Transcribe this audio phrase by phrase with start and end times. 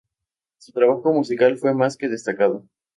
[0.59, 2.65] Su trabajo musical fue más que destacado.